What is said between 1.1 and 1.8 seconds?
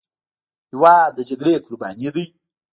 د جګړې